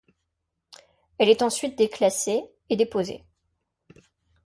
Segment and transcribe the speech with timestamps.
[1.19, 3.23] Elle est ensuite déclassée et déposée.